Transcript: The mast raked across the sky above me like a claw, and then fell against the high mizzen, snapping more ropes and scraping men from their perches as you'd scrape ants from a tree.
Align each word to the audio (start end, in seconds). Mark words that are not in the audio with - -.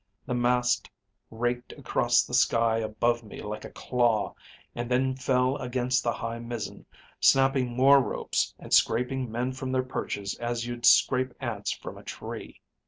The 0.25 0.33
mast 0.33 0.89
raked 1.29 1.73
across 1.73 2.23
the 2.23 2.33
sky 2.33 2.79
above 2.79 3.21
me 3.23 3.39
like 3.43 3.65
a 3.65 3.69
claw, 3.69 4.33
and 4.73 4.89
then 4.89 5.15
fell 5.15 5.57
against 5.57 6.03
the 6.03 6.11
high 6.13 6.39
mizzen, 6.39 6.87
snapping 7.19 7.75
more 7.77 8.01
ropes 8.01 8.51
and 8.57 8.73
scraping 8.73 9.31
men 9.31 9.53
from 9.53 9.71
their 9.71 9.83
perches 9.83 10.33
as 10.39 10.65
you'd 10.65 10.87
scrape 10.87 11.35
ants 11.39 11.71
from 11.71 11.99
a 11.99 12.03
tree. 12.03 12.61